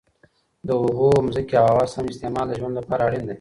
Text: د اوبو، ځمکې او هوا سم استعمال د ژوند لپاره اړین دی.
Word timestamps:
د 0.67 0.69
اوبو، 0.81 1.09
ځمکې 1.35 1.55
او 1.61 1.67
هوا 1.71 1.85
سم 1.93 2.05
استعمال 2.11 2.45
د 2.49 2.53
ژوند 2.59 2.75
لپاره 2.79 3.01
اړین 3.07 3.23
دی. 3.23 3.29